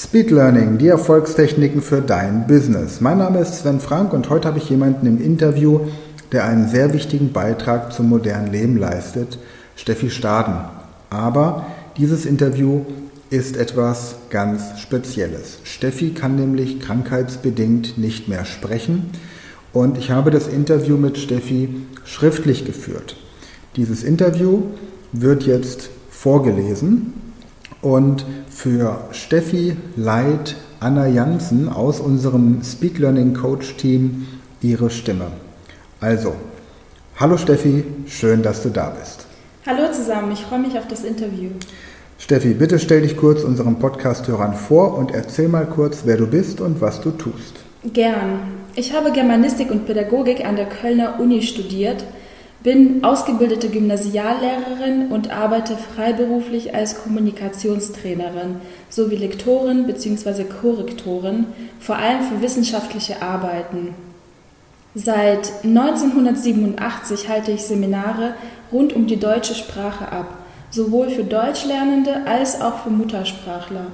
Speed 0.00 0.30
Learning, 0.30 0.78
die 0.78 0.86
Erfolgstechniken 0.86 1.82
für 1.82 2.00
dein 2.00 2.46
Business. 2.46 3.00
Mein 3.00 3.18
Name 3.18 3.40
ist 3.40 3.56
Sven 3.56 3.80
Frank 3.80 4.12
und 4.12 4.30
heute 4.30 4.46
habe 4.46 4.58
ich 4.58 4.70
jemanden 4.70 5.08
im 5.08 5.20
Interview, 5.20 5.80
der 6.30 6.44
einen 6.44 6.68
sehr 6.68 6.94
wichtigen 6.94 7.32
Beitrag 7.32 7.92
zum 7.92 8.08
modernen 8.08 8.52
Leben 8.52 8.76
leistet, 8.76 9.40
Steffi 9.74 10.10
Staden. 10.10 10.54
Aber 11.10 11.66
dieses 11.96 12.26
Interview 12.26 12.82
ist 13.30 13.56
etwas 13.56 14.14
ganz 14.30 14.78
Spezielles. 14.78 15.58
Steffi 15.64 16.10
kann 16.10 16.36
nämlich 16.36 16.78
krankheitsbedingt 16.78 17.98
nicht 17.98 18.28
mehr 18.28 18.44
sprechen 18.44 19.10
und 19.72 19.98
ich 19.98 20.12
habe 20.12 20.30
das 20.30 20.46
Interview 20.46 20.96
mit 20.96 21.18
Steffi 21.18 21.74
schriftlich 22.04 22.64
geführt. 22.64 23.16
Dieses 23.74 24.04
Interview 24.04 24.62
wird 25.10 25.42
jetzt 25.42 25.90
vorgelesen 26.08 27.14
und 27.82 28.24
für 28.58 28.98
Steffi 29.12 29.76
leiht 29.94 30.56
Anna 30.80 31.06
Jansen 31.06 31.68
aus 31.68 32.00
unserem 32.00 32.60
Speed 32.64 32.98
Learning 32.98 33.32
Coach 33.32 33.76
Team 33.76 34.26
ihre 34.60 34.90
Stimme. 34.90 35.28
Also, 36.00 36.34
hallo 37.20 37.36
Steffi, 37.36 37.84
schön, 38.08 38.42
dass 38.42 38.64
du 38.64 38.70
da 38.70 38.90
bist. 38.98 39.26
Hallo 39.64 39.92
zusammen, 39.92 40.32
ich 40.32 40.40
freue 40.40 40.58
mich 40.58 40.76
auf 40.76 40.88
das 40.88 41.04
Interview. 41.04 41.50
Steffi, 42.18 42.54
bitte 42.54 42.80
stell 42.80 43.02
dich 43.02 43.16
kurz 43.16 43.44
unseren 43.44 43.78
Podcast-Hörern 43.78 44.54
vor 44.54 44.98
und 44.98 45.14
erzähl 45.14 45.46
mal 45.46 45.66
kurz, 45.66 46.00
wer 46.04 46.16
du 46.16 46.26
bist 46.26 46.60
und 46.60 46.80
was 46.80 47.00
du 47.00 47.12
tust. 47.12 47.54
Gern. 47.84 48.40
Ich 48.74 48.92
habe 48.92 49.12
Germanistik 49.12 49.70
und 49.70 49.86
Pädagogik 49.86 50.44
an 50.44 50.56
der 50.56 50.66
Kölner 50.66 51.20
Uni 51.20 51.42
studiert, 51.42 52.02
bin 52.62 53.04
ausgebildete 53.04 53.68
Gymnasiallehrerin 53.68 55.08
und 55.10 55.30
arbeite 55.30 55.76
freiberuflich 55.76 56.74
als 56.74 57.02
Kommunikationstrainerin 57.02 58.56
sowie 58.88 59.16
Lektorin 59.16 59.86
bzw. 59.86 60.44
Korrektorin, 60.44 61.46
vor 61.78 61.96
allem 61.96 62.22
für 62.22 62.42
wissenschaftliche 62.42 63.22
Arbeiten. 63.22 63.94
Seit 64.94 65.64
1987 65.64 67.28
halte 67.28 67.52
ich 67.52 67.62
Seminare 67.62 68.34
rund 68.72 68.92
um 68.92 69.06
die 69.06 69.20
deutsche 69.20 69.54
Sprache 69.54 70.10
ab, 70.10 70.38
sowohl 70.70 71.10
für 71.10 71.24
Deutschlernende 71.24 72.26
als 72.26 72.60
auch 72.60 72.80
für 72.82 72.90
Muttersprachler. 72.90 73.86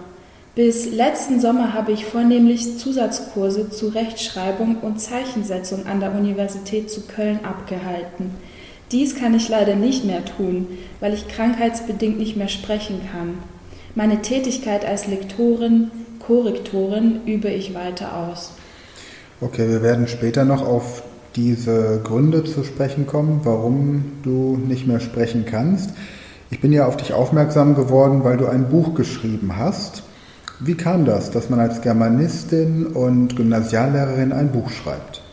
Bis 0.55 0.91
letzten 0.91 1.41
Sommer 1.41 1.75
habe 1.75 1.93
ich 1.93 2.07
vornehmlich 2.07 2.79
Zusatzkurse 2.79 3.71
zu 3.71 3.89
Rechtschreibung 3.89 4.77
und 4.83 5.01
Zeichensetzung 5.01 5.85
an 5.87 5.99
der 5.99 6.15
Universität 6.15 6.91
zu 6.91 7.03
Köln 7.03 7.41
abgehalten. 7.43 8.31
Dies 8.95 9.17
kann 9.17 9.35
ich 9.35 9.49
leider 9.49 9.75
nicht 9.75 10.05
mehr 10.05 10.25
tun, 10.25 10.69
weil 11.01 11.15
ich 11.15 11.27
krankheitsbedingt 11.27 12.17
nicht 12.17 12.37
mehr 12.37 12.47
sprechen 12.47 13.01
kann. 13.11 13.35
Meine 13.97 14.23
Tätigkeit 14.23 14.87
als 14.87 15.09
Lektorin, 15.09 15.91
Korrektorin 16.25 17.21
übe 17.27 17.49
ich 17.49 17.75
weiter 17.75 18.17
aus. 18.17 18.53
Okay, 19.41 19.69
wir 19.69 19.83
werden 19.83 20.07
später 20.07 20.45
noch 20.45 20.65
auf 20.65 21.03
diese 21.35 22.03
Gründe 22.05 22.45
zu 22.45 22.63
sprechen 22.63 23.09
kommen, 23.09 23.41
warum 23.43 24.13
du 24.23 24.57
nicht 24.65 24.87
mehr 24.87 25.01
sprechen 25.01 25.45
kannst. 25.45 25.91
Ich 26.51 26.61
bin 26.61 26.73
ja 26.73 26.87
auf 26.87 26.97
dich 26.97 27.13
aufmerksam 27.13 27.75
geworden, 27.75 28.23
weil 28.23 28.37
du 28.37 28.47
ein 28.47 28.69
Buch 28.69 28.95
geschrieben 28.95 29.57
hast. 29.57 30.05
Wie 30.61 30.77
kam 30.77 31.05
das, 31.05 31.33
dass 31.33 31.51
man 31.51 31.59
als 31.59 31.81
Germanistin 31.81 32.87
und 32.87 33.35
Gymnasiallehrerin 33.35 34.33
ein 34.33 34.53
Buch 34.53 34.71
schreibt? 34.71 35.24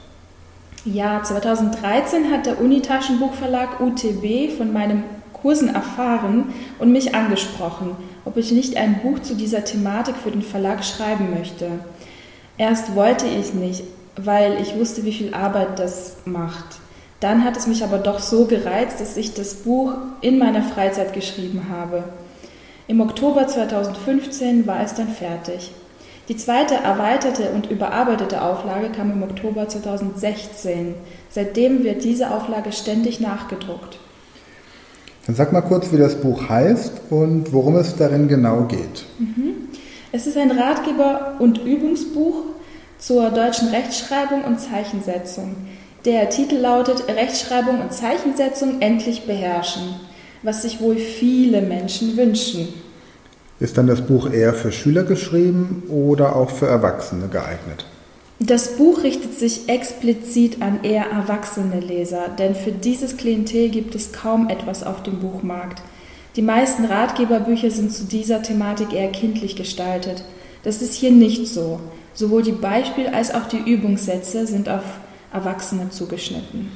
Ja, 0.84 1.22
2013 1.22 2.32
hat 2.32 2.48
der 2.48 2.60
Unitaschenbuchverlag 2.60 3.80
UTB 3.82 4.58
von 4.58 4.74
meinen 4.74 5.04
Kursen 5.32 5.74
erfahren 5.74 6.54
und 6.80 6.92
mich 6.92 7.14
angesprochen, 7.14 7.96
ob 8.26 8.36
ich 8.38 8.52
nicht 8.52 8.78
ein 8.78 9.00
Buch 9.04 9.20
zu 9.20 9.36
dieser 9.36 9.64
Thematik 9.64 10.16
für 10.16 10.32
den 10.32 10.42
Verlag 10.42 10.84
schreiben 10.84 11.30
möchte. 11.38 11.68
Erst 12.58 12.96
wollte 12.96 13.28
ich 13.28 13.54
nicht, 13.54 13.84
weil 14.16 14.60
ich 14.60 14.76
wusste, 14.76 15.06
wie 15.06 15.14
viel 15.14 15.36
Arbeit 15.36 15.78
das 15.78 16.18
macht. 16.26 16.80
Dann 17.20 17.44
hat 17.44 17.58
es 17.58 17.68
mich 17.68 17.84
aber 17.84 18.00
doch 18.00 18.18
so 18.18 18.46
gereizt, 18.46 19.00
dass 19.00 19.18
ich 19.18 19.36
das 19.36 19.54
Buch 19.54 19.94
in 20.22 20.40
meiner 20.40 20.64
Freizeit 20.64 21.14
geschrieben 21.14 21.68
habe. 21.70 22.04
Im 22.88 23.02
Oktober 23.02 23.48
2015 23.48 24.66
war 24.66 24.82
es 24.82 24.96
dann 24.96 25.10
fertig. 25.10 25.72
Die 26.32 26.38
zweite 26.38 26.76
erweiterte 26.76 27.50
und 27.50 27.70
überarbeitete 27.70 28.42
Auflage 28.42 28.88
kam 28.90 29.12
im 29.12 29.22
Oktober 29.22 29.68
2016. 29.68 30.96
Seitdem 31.30 31.84
wird 31.84 32.06
diese 32.06 32.32
Auflage 32.32 32.72
ständig 32.72 33.20
nachgedruckt. 33.20 34.00
Dann 35.26 35.36
sag 35.36 35.52
mal 35.52 35.60
kurz, 35.60 35.92
wie 35.92 35.98
das 35.98 36.16
Buch 36.16 36.48
heißt 36.48 37.02
und 37.10 37.52
worum 37.52 37.76
es 37.76 37.98
darin 37.98 38.30
genau 38.30 38.62
geht. 38.62 39.04
Mhm. 39.20 39.68
Es 40.14 40.26
ist 40.26 40.38
ein 40.38 40.52
Ratgeber 40.52 41.34
und 41.40 41.66
Übungsbuch 41.66 42.46
zur 42.98 43.30
deutschen 43.32 43.68
Rechtschreibung 43.68 44.46
und 44.46 44.58
Zeichensetzung. 44.62 45.58
Der 46.06 46.30
Titel 46.30 46.56
lautet 46.56 47.10
Rechtschreibung 47.10 47.82
und 47.82 47.92
Zeichensetzung 47.92 48.80
endlich 48.80 49.24
beherrschen, 49.26 49.96
was 50.44 50.62
sich 50.62 50.80
wohl 50.80 50.96
viele 50.96 51.62
Menschen 51.62 52.16
wünschen. 52.16 52.70
Ist 53.62 53.78
dann 53.78 53.86
das 53.86 54.02
Buch 54.02 54.32
eher 54.32 54.56
für 54.56 54.72
Schüler 54.72 55.04
geschrieben 55.04 55.84
oder 55.88 56.36
auch 56.36 56.50
für 56.50 56.66
Erwachsene 56.66 57.28
geeignet? 57.28 57.86
Das 58.40 58.76
Buch 58.76 59.04
richtet 59.04 59.38
sich 59.38 59.70
explizit 59.70 60.64
an 60.64 60.84
eher 60.84 61.06
erwachsene 61.06 61.80
Leser, 61.80 62.30
denn 62.40 62.56
für 62.56 62.72
dieses 62.72 63.18
Klientel 63.18 63.70
gibt 63.70 63.94
es 63.94 64.14
kaum 64.14 64.50
etwas 64.50 64.82
auf 64.82 65.04
dem 65.04 65.20
Buchmarkt. 65.20 65.84
Die 66.36 66.42
meisten 66.42 66.86
Ratgeberbücher 66.86 67.70
sind 67.70 67.94
zu 67.94 68.06
dieser 68.06 68.42
Thematik 68.42 68.94
eher 68.94 69.12
kindlich 69.12 69.56
gestaltet. 69.56 70.24
Das 70.64 70.82
ist 70.82 70.96
hier 70.96 71.12
nicht 71.12 71.46
so. 71.48 71.80
Sowohl 72.16 72.42
die 72.42 72.54
Beispiel- 72.54 73.10
als 73.10 73.32
auch 73.32 73.48
die 73.48 73.72
Übungssätze 73.72 74.48
sind 74.48 74.70
auf 74.70 74.84
Erwachsene 75.32 75.92
zugeschnitten. 75.92 76.72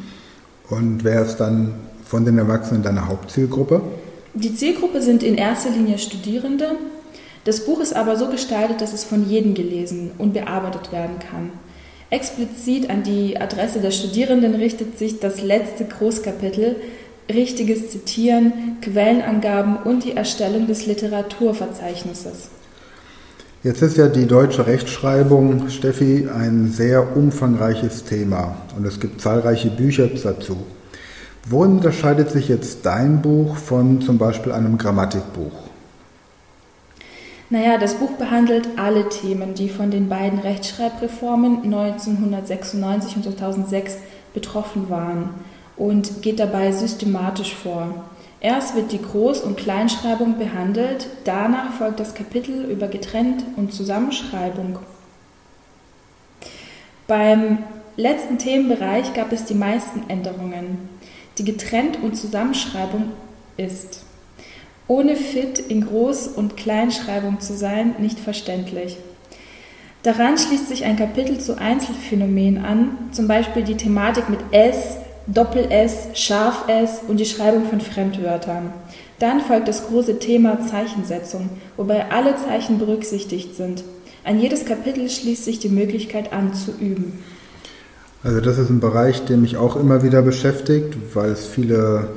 Und 0.70 1.04
wer 1.04 1.24
ist 1.24 1.38
dann 1.38 1.74
von 2.04 2.26
den 2.26 2.38
Erwachsenen 2.38 2.84
deine 2.84 3.08
Hauptzielgruppe? 3.08 3.82
Die 4.38 4.54
Zielgruppe 4.54 5.02
sind 5.02 5.24
in 5.24 5.36
erster 5.36 5.70
Linie 5.70 5.98
Studierende. 5.98 6.72
Das 7.46 7.66
Buch 7.66 7.80
ist 7.80 7.96
aber 7.96 8.18
so 8.18 8.28
gestaltet, 8.28 8.82
dass 8.82 8.92
es 8.92 9.06
von 9.06 9.30
jedem 9.30 9.54
gelesen 9.54 10.12
und 10.18 10.34
bearbeitet 10.34 10.92
werden 10.92 11.20
kann. 11.20 11.52
Explizit 12.10 12.90
an 12.90 13.04
die 13.04 13.40
Adresse 13.40 13.80
der 13.80 13.92
Studierenden 13.92 14.56
richtet 14.56 15.00
sich 15.00 15.20
das 15.22 15.42
letzte 15.42 15.86
Großkapitel 15.86 16.76
richtiges 17.34 17.92
Zitieren, 17.92 18.78
Quellenangaben 18.82 19.78
und 19.78 20.04
die 20.04 20.18
Erstellung 20.18 20.68
des 20.68 20.86
Literaturverzeichnisses. 20.86 22.50
Jetzt 23.64 23.82
ist 23.82 23.96
ja 23.98 24.08
die 24.10 24.28
deutsche 24.28 24.68
Rechtschreibung, 24.68 25.70
Steffi, 25.70 26.28
ein 26.28 26.72
sehr 26.72 27.16
umfangreiches 27.16 28.04
Thema 28.04 28.58
und 28.78 28.86
es 28.86 29.00
gibt 29.00 29.22
zahlreiche 29.22 29.70
Bücher 29.70 30.08
dazu. 30.08 30.58
Worin 31.48 31.74
unterscheidet 31.74 32.32
sich 32.32 32.48
jetzt 32.48 32.88
dein 32.88 33.22
Buch 33.22 33.56
von 33.58 34.02
zum 34.02 34.18
Beispiel 34.18 34.52
einem 34.52 34.80
Grammatikbuch? 34.80 35.52
Naja, 37.52 37.78
das 37.78 37.94
Buch 37.94 38.12
behandelt 38.14 38.68
alle 38.78 39.08
Themen, 39.10 39.54
die 39.54 39.70
von 39.70 39.92
den 39.92 40.10
beiden 40.10 40.40
Rechtschreibreformen 40.40 41.64
1996 41.64 43.18
und 43.18 43.24
2006 43.24 43.98
betroffen 44.34 44.90
waren 44.90 45.30
und 45.78 46.24
geht 46.24 46.40
dabei 46.40 46.72
systematisch 46.72 47.54
vor. 47.54 48.06
Erst 48.40 48.76
wird 48.76 48.92
die 48.92 49.00
Groß- 49.00 49.44
und 49.44 49.58
Kleinschreibung 49.58 50.40
behandelt, 50.40 51.08
danach 51.26 51.74
folgt 51.74 52.00
das 52.00 52.16
Kapitel 52.16 52.66
über 52.66 52.88
Getrennt- 52.88 53.44
und 53.56 53.72
Zusammenschreibung. 53.72 54.80
Beim 57.08 57.60
letzten 57.98 58.40
Themenbereich 58.40 59.14
gab 59.14 59.32
es 59.32 59.46
die 59.46 59.54
meisten 59.54 60.10
Änderungen. 60.10 60.90
Die 61.38 61.44
Getrennt- 61.44 62.02
und 62.02 62.16
Zusammenschreibung 62.16 63.12
ist 63.58 64.04
ohne 64.88 65.16
Fit 65.16 65.60
in 65.60 65.86
Groß- 65.86 66.34
und 66.34 66.56
Kleinschreibung 66.56 67.40
zu 67.40 67.54
sein, 67.56 67.96
nicht 68.00 68.20
verständlich. 68.20 68.98
Daran 70.04 70.38
schließt 70.38 70.70
sich 70.70 70.86
ein 70.86 70.98
Kapitel 70.98 71.40
zu 71.40 71.58
Einzelphänomenen 71.58 72.64
an, 72.64 72.98
zum 73.12 73.28
Beispiel 73.28 73.64
die 73.64 73.76
Thematik 73.76 74.30
mit 74.30 74.40
S, 74.52 74.98
Doppel-S, 75.28 76.10
Scharf-S 76.14 77.02
und 77.08 77.20
die 77.20 77.26
Schreibung 77.26 77.66
von 77.66 77.82
Fremdwörtern. 77.82 78.72
Dann 79.18 79.42
folgt 79.42 79.68
das 79.68 79.88
große 79.88 80.20
Thema 80.20 80.62
Zeichensetzung, 80.68 81.50
wobei 81.76 82.12
alle 82.12 82.36
Zeichen 82.36 82.78
berücksichtigt 82.78 83.56
sind. 83.56 83.84
An 84.24 84.40
jedes 84.40 84.66
Kapitel 84.66 85.10
schließt 85.10 85.44
sich 85.44 85.60
die 85.60 85.70
Möglichkeit 85.70 86.32
an, 86.32 86.54
zu 86.54 86.72
üben. 86.72 87.24
Also 88.26 88.42
das 88.42 88.58
ist 88.58 88.72
ein 88.72 88.80
Bereich, 88.80 89.24
der 89.26 89.38
mich 89.38 89.56
auch 89.56 89.76
immer 89.76 90.02
wieder 90.02 90.24
beschäftigt, 90.24 90.98
weil 91.14 91.30
es 91.30 91.46
viele 91.46 92.08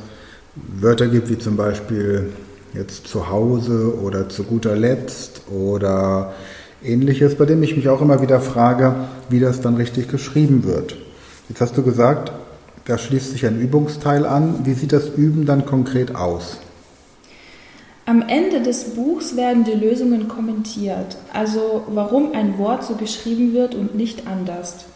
Wörter 0.54 1.06
gibt, 1.06 1.28
wie 1.28 1.36
zum 1.36 1.56
Beispiel 1.56 2.32
jetzt 2.72 3.06
zu 3.06 3.28
Hause 3.28 3.92
oder 4.02 4.26
zu 4.30 4.44
guter 4.44 4.74
Letzt 4.74 5.42
oder 5.52 6.32
ähnliches, 6.82 7.34
bei 7.34 7.44
dem 7.44 7.62
ich 7.62 7.76
mich 7.76 7.90
auch 7.90 8.00
immer 8.00 8.22
wieder 8.22 8.40
frage, 8.40 8.94
wie 9.28 9.38
das 9.38 9.60
dann 9.60 9.76
richtig 9.76 10.08
geschrieben 10.08 10.64
wird. 10.64 10.96
Jetzt 11.50 11.60
hast 11.60 11.76
du 11.76 11.82
gesagt, 11.82 12.32
da 12.86 12.96
schließt 12.96 13.32
sich 13.32 13.44
ein 13.44 13.60
Übungsteil 13.60 14.24
an. 14.24 14.60
Wie 14.64 14.72
sieht 14.72 14.94
das 14.94 15.10
Üben 15.10 15.44
dann 15.44 15.66
konkret 15.66 16.16
aus? 16.16 16.56
Am 18.06 18.22
Ende 18.22 18.62
des 18.62 18.94
Buchs 18.94 19.36
werden 19.36 19.64
die 19.64 19.72
Lösungen 19.72 20.26
kommentiert, 20.26 21.18
also 21.34 21.82
warum 21.88 22.32
ein 22.32 22.56
Wort 22.56 22.82
so 22.82 22.94
geschrieben 22.94 23.52
wird 23.52 23.74
und 23.74 23.94
nicht 23.94 24.26
anders. 24.26 24.86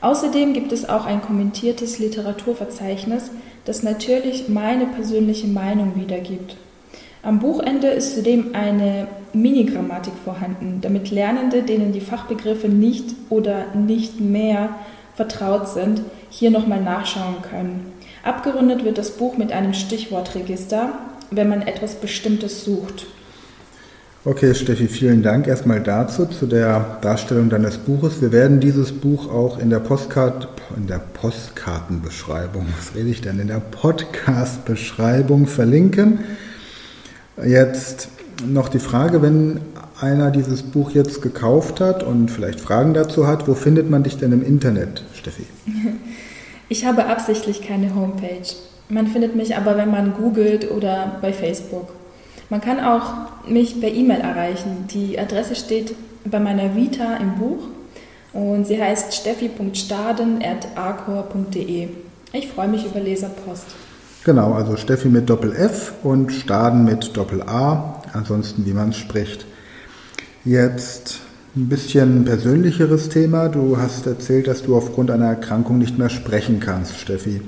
Außerdem 0.00 0.54
gibt 0.54 0.72
es 0.72 0.88
auch 0.88 1.04
ein 1.04 1.20
kommentiertes 1.20 1.98
Literaturverzeichnis, 1.98 3.30
das 3.64 3.82
natürlich 3.82 4.48
meine 4.48 4.86
persönliche 4.86 5.46
Meinung 5.46 5.92
wiedergibt. 5.96 6.56
Am 7.22 7.38
Buchende 7.38 7.88
ist 7.88 8.14
zudem 8.14 8.54
eine 8.54 9.06
Minigrammatik 9.34 10.14
vorhanden, 10.24 10.78
damit 10.80 11.10
Lernende, 11.10 11.62
denen 11.62 11.92
die 11.92 12.00
Fachbegriffe 12.00 12.68
nicht 12.68 13.14
oder 13.28 13.74
nicht 13.74 14.20
mehr 14.20 14.70
vertraut 15.14 15.68
sind, 15.68 16.00
hier 16.30 16.50
nochmal 16.50 16.80
nachschauen 16.80 17.42
können. 17.42 17.92
Abgerundet 18.22 18.84
wird 18.84 18.96
das 18.96 19.10
Buch 19.10 19.36
mit 19.36 19.52
einem 19.52 19.74
Stichwortregister, 19.74 20.92
wenn 21.30 21.48
man 21.48 21.60
etwas 21.62 21.96
Bestimmtes 21.96 22.64
sucht. 22.64 23.06
Okay, 24.22 24.54
Steffi, 24.54 24.86
vielen 24.86 25.22
Dank 25.22 25.46
erstmal 25.46 25.80
dazu, 25.80 26.26
zu 26.26 26.44
der 26.44 26.98
Darstellung 27.00 27.48
deines 27.48 27.78
Buches. 27.78 28.20
Wir 28.20 28.32
werden 28.32 28.60
dieses 28.60 28.92
Buch 28.92 29.32
auch 29.32 29.58
in 29.58 29.70
der 29.70 29.78
Postkarte, 29.78 30.46
in 30.76 30.86
der 30.86 30.98
Postkartenbeschreibung, 30.98 32.66
was 32.76 32.94
rede 32.94 33.08
ich 33.08 33.22
denn, 33.22 33.38
in 33.38 33.48
der 33.48 33.60
Podcast-Beschreibung 33.60 35.46
verlinken. 35.46 36.18
Jetzt 37.42 38.10
noch 38.46 38.68
die 38.68 38.78
Frage, 38.78 39.22
wenn 39.22 39.62
einer 39.98 40.30
dieses 40.30 40.64
Buch 40.64 40.90
jetzt 40.90 41.22
gekauft 41.22 41.80
hat 41.80 42.02
und 42.02 42.30
vielleicht 42.30 42.60
Fragen 42.60 42.92
dazu 42.92 43.26
hat, 43.26 43.48
wo 43.48 43.54
findet 43.54 43.88
man 43.88 44.02
dich 44.02 44.18
denn 44.18 44.32
im 44.32 44.44
Internet, 44.44 45.02
Steffi? 45.14 45.46
Ich 46.72 46.84
habe 46.84 47.06
absichtlich 47.06 47.62
keine 47.62 47.96
Homepage. 47.96 48.46
Man 48.88 49.08
findet 49.08 49.34
mich 49.34 49.56
aber, 49.56 49.76
wenn 49.76 49.90
man 49.90 50.14
googelt 50.14 50.70
oder 50.70 51.16
bei 51.20 51.32
Facebook. 51.32 51.88
Man 52.50 52.60
kann 52.60 52.80
auch 52.80 53.30
mich 53.48 53.80
per 53.80 53.90
E-Mail 53.90 54.20
erreichen. 54.20 54.86
Die 54.92 55.18
Adresse 55.18 55.54
steht 55.54 55.94
bei 56.24 56.38
meiner 56.40 56.74
Vita 56.74 57.16
im 57.16 57.36
Buch 57.36 57.68
und 58.32 58.66
sie 58.66 58.82
heißt 58.82 59.14
steffi.staden.arcor.de. 59.14 61.88
Ich 62.32 62.48
freue 62.48 62.68
mich 62.68 62.84
über 62.84 63.00
Leserpost. 63.00 63.66
Genau, 64.24 64.52
also 64.52 64.76
Steffi 64.76 65.08
mit 65.08 65.30
Doppel 65.30 65.54
F 65.54 65.92
und 66.02 66.32
Staden 66.32 66.84
mit 66.84 67.16
Doppel 67.16 67.42
A, 67.42 68.02
ansonsten 68.12 68.66
wie 68.66 68.72
man 68.72 68.88
es 68.90 68.96
spricht. 68.96 69.46
Jetzt 70.44 71.20
ein 71.56 71.68
bisschen 71.68 72.24
persönlicheres 72.24 73.10
Thema. 73.10 73.48
Du 73.48 73.78
hast 73.78 74.06
erzählt, 74.06 74.48
dass 74.48 74.62
du 74.62 74.76
aufgrund 74.76 75.12
einer 75.12 75.26
Erkrankung 75.26 75.78
nicht 75.78 75.98
mehr 75.98 76.10
sprechen 76.10 76.60
kannst, 76.60 76.98
Steffi. 76.98 77.40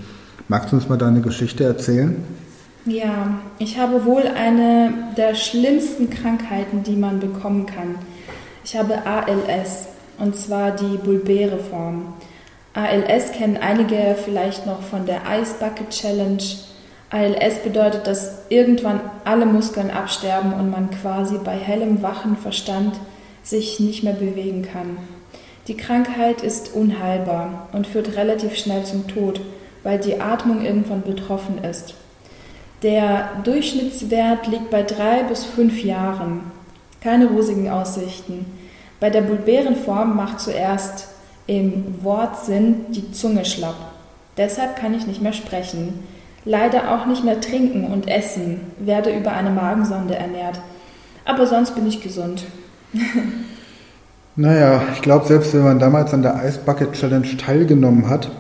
Magst 0.49 0.73
du 0.73 0.77
uns 0.77 0.89
mal 0.89 0.99
deine 0.99 1.21
Geschichte 1.21 1.63
erzählen? 1.65 2.17
Ja, 2.85 3.39
ich 3.59 3.79
habe 3.79 4.05
wohl 4.05 4.27
eine 4.27 4.93
der 5.17 5.37
schlimmsten 5.37 6.11
Krankheiten, 6.11 6.83
die 6.83 6.97
man 6.97 7.21
bekommen 7.21 7.67
kann. 7.67 7.95
Ich 8.65 8.77
habe 8.77 9.07
ALS 9.07 9.87
und 10.19 10.37
zwar 10.37 10.73
die 10.73 10.97
bulbäre 10.97 11.59
Form. 11.59 12.15
ALS 12.75 13.33
kennen 13.33 13.57
einige 13.57 14.17
vielleicht 14.25 14.67
noch 14.67 14.83
von 14.83 15.07
der 15.07 15.21
Ice 15.41 15.55
Bucket 15.61 15.91
Challenge. 15.91 16.43
ALS 17.11 17.59
bedeutet, 17.63 18.07
dass 18.07 18.47
irgendwann 18.49 19.01
alle 19.25 19.47
Muskeln 19.47 19.91
absterben 19.91 20.53
und 20.53 20.71
man 20.71 20.91
quasi 20.91 21.39
bei 21.45 21.57
hellem 21.57 22.03
wachen 22.03 22.37
Verstand 22.37 22.97
sich 23.45 23.79
nicht 23.79 24.03
mehr 24.03 24.15
bewegen 24.15 24.63
kann. 24.63 24.97
Die 25.69 25.77
Krankheit 25.77 26.43
ist 26.43 26.75
unheilbar 26.75 27.69
und 27.73 27.87
führt 27.87 28.17
relativ 28.17 28.57
schnell 28.57 28.85
zum 28.85 29.07
Tod 29.07 29.41
weil 29.83 29.99
die 29.99 30.21
Atmung 30.21 30.65
irgendwann 30.65 31.03
betroffen 31.03 31.63
ist. 31.65 31.95
Der 32.83 33.29
Durchschnittswert 33.45 34.49
liegt 34.49 34.71
bei 34.71 34.83
drei 34.83 35.23
bis 35.23 35.45
fünf 35.45 35.85
Jahren. 35.85 36.41
Keine 37.01 37.27
rosigen 37.27 37.71
Aussichten. 37.71 38.45
Bei 38.99 39.09
der 39.09 39.23
bulbären 39.23 39.77
Form 39.77 40.17
macht 40.17 40.41
zuerst 40.41 41.09
im 41.47 42.03
Wortsinn 42.03 42.87
die 42.91 43.13
Zunge 43.13 43.45
schlapp. 43.45 43.77
Deshalb 44.37 44.77
kann 44.77 44.95
ich 44.95 45.07
nicht 45.07 45.23
mehr 45.23 45.33
sprechen. 45.33 46.01
Leider 46.45 46.93
auch 46.93 47.07
nicht 47.07 47.25
mehr 47.25 47.41
trinken 47.41 47.85
und 47.85 48.09
essen, 48.09 48.61
werde 48.79 49.17
über 49.17 49.33
eine 49.33 49.51
Magensonde 49.51 50.17
ernährt. 50.17 50.61
Aber 51.25 51.47
sonst 51.47 51.77
bin 51.77 51.87
ich 51.87 52.03
gesund. 52.03 52.45
naja, 54.37 54.83
ich 54.93 55.03
glaube, 55.03 55.27
selbst 55.27 55.55
wenn 55.55 55.63
man 55.63 55.79
damals 55.79 56.13
an 56.13 56.23
der 56.23 56.43
Ice 56.45 56.59
Bucket 56.65 56.95
Challenge 56.95 57.37
teilgenommen 57.37 58.09
hat, 58.09 58.31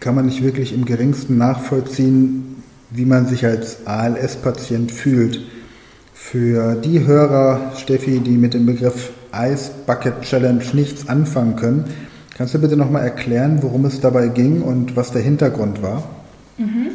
kann 0.00 0.14
man 0.14 0.26
nicht 0.26 0.42
wirklich 0.42 0.74
im 0.74 0.84
geringsten 0.84 1.38
nachvollziehen, 1.38 2.55
wie 2.90 3.04
man 3.04 3.26
sich 3.26 3.44
als 3.44 3.86
ALS-Patient 3.86 4.92
fühlt. 4.92 5.40
Für 6.14 6.74
die 6.74 7.06
Hörer, 7.06 7.72
Steffi, 7.76 8.20
die 8.20 8.36
mit 8.36 8.54
dem 8.54 8.66
Begriff 8.66 9.12
Ice 9.34 9.70
Bucket 9.86 10.22
Challenge 10.22 10.64
nichts 10.72 11.08
anfangen 11.08 11.56
können, 11.56 11.84
kannst 12.36 12.54
du 12.54 12.58
bitte 12.58 12.76
nochmal 12.76 13.02
erklären, 13.02 13.58
worum 13.62 13.84
es 13.84 14.00
dabei 14.00 14.28
ging 14.28 14.62
und 14.62 14.96
was 14.96 15.12
der 15.12 15.22
Hintergrund 15.22 15.82
war? 15.82 16.04
Mhm. 16.58 16.90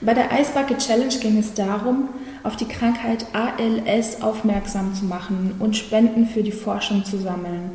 Bei 0.00 0.14
der 0.14 0.30
Ice 0.40 0.52
Bucket 0.52 0.78
Challenge 0.78 1.14
ging 1.20 1.38
es 1.38 1.54
darum, 1.54 2.08
auf 2.42 2.56
die 2.56 2.66
Krankheit 2.66 3.26
ALS 3.32 4.20
aufmerksam 4.20 4.94
zu 4.94 5.04
machen 5.04 5.54
und 5.58 5.76
Spenden 5.76 6.26
für 6.26 6.42
die 6.42 6.52
Forschung 6.52 7.04
zu 7.04 7.18
sammeln. 7.18 7.70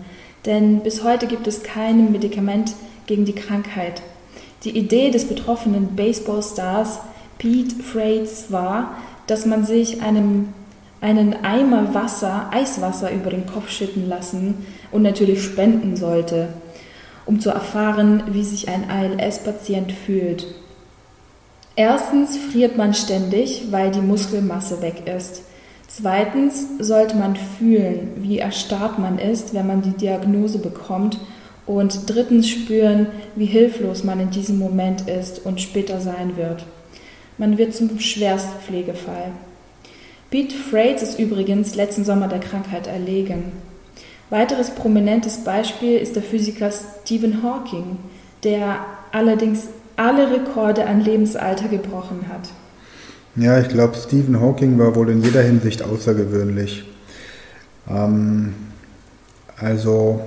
Denn 0.45 0.81
bis 0.81 1.03
heute 1.03 1.27
gibt 1.27 1.47
es 1.47 1.63
kein 1.63 2.11
Medikament 2.11 2.73
gegen 3.05 3.25
die 3.25 3.35
Krankheit. 3.35 4.01
Die 4.63 4.77
Idee 4.77 5.11
des 5.11 5.25
betroffenen 5.25 5.95
Baseballstars 5.95 6.99
Pete 7.37 7.75
Frates 7.83 8.51
war, 8.51 8.97
dass 9.27 9.45
man 9.45 9.65
sich 9.65 10.01
einem, 10.01 10.49
einen 11.01 11.43
Eimer 11.43 11.93
Wasser, 11.93 12.49
Eiswasser 12.51 13.11
über 13.11 13.29
den 13.29 13.45
Kopf 13.45 13.69
schütten 13.69 14.07
lassen 14.07 14.65
und 14.91 15.03
natürlich 15.03 15.43
spenden 15.43 15.95
sollte, 15.95 16.49
um 17.25 17.39
zu 17.39 17.49
erfahren, 17.49 18.23
wie 18.31 18.43
sich 18.43 18.69
ein 18.69 18.89
ALS-Patient 18.89 19.91
fühlt. 19.91 20.47
Erstens 21.75 22.37
friert 22.37 22.75
man 22.75 22.95
ständig, 22.95 23.67
weil 23.69 23.91
die 23.91 24.01
Muskelmasse 24.01 24.81
weg 24.81 25.03
ist. 25.05 25.43
Zweitens 25.87 26.65
sollte 26.79 27.15
man 27.15 27.35
fühlen, 27.35 28.09
wie 28.17 28.39
erstarrt 28.39 28.97
man 28.97 29.19
ist, 29.19 29.53
wenn 29.53 29.67
man 29.67 29.83
die 29.83 29.91
Diagnose 29.91 30.57
bekommt 30.57 31.19
und 31.67 32.09
drittens 32.09 32.49
spüren, 32.49 33.07
wie 33.35 33.45
hilflos 33.45 34.03
man 34.03 34.19
in 34.19 34.31
diesem 34.31 34.57
Moment 34.57 35.07
ist 35.07 35.45
und 35.45 35.61
später 35.61 36.01
sein 36.01 36.35
wird. 36.35 36.65
Man 37.37 37.57
wird 37.57 37.75
zum 37.75 37.99
Schwerstpflegefall. 37.99 39.31
Pete 40.29 40.55
Frates 40.55 41.03
ist 41.03 41.19
übrigens 41.19 41.75
letzten 41.75 42.03
Sommer 42.03 42.27
der 42.27 42.39
Krankheit 42.39 42.87
erlegen. 42.87 43.51
Weiteres 44.29 44.71
prominentes 44.71 45.37
Beispiel 45.37 45.97
ist 45.97 46.15
der 46.15 46.23
Physiker 46.23 46.69
Stephen 46.71 47.43
Hawking, 47.43 47.97
der 48.43 48.79
allerdings 49.11 49.67
alle 49.95 50.29
Rekorde 50.31 50.85
an 50.85 51.01
Lebensalter 51.01 51.69
gebrochen 51.69 52.25
hat. 52.27 52.49
Ja, 53.35 53.59
ich 53.59 53.69
glaube, 53.69 53.95
Stephen 53.95 54.41
Hawking 54.41 54.77
war 54.79 54.95
wohl 54.95 55.09
in 55.09 55.21
jeder 55.21 55.43
Hinsicht 55.43 55.83
außergewöhnlich. 55.83 56.83
Ähm, 57.89 58.53
also 59.57 60.21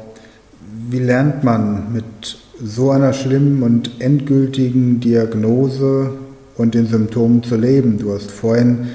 wie 0.89 1.01
lernt 1.01 1.45
man 1.45 1.93
mit 1.93 2.39
so 2.63 2.91
einer 2.91 3.13
schlimmen 3.13 3.63
und 3.63 4.01
endgültigen 4.01 5.01
Diagnose 5.01 6.13
und 6.61 6.75
den 6.75 6.87
Symptomen 6.87 7.43
zu 7.43 7.57
leben? 7.57 7.99
Du 7.99 8.13
hast 8.13 8.31
vorhin 8.31 8.89